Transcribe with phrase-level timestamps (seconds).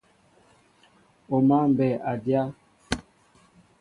[1.33, 2.41] O máál mbɛy a dyá.